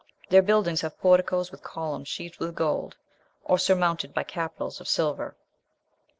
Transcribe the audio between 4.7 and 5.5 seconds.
of silver.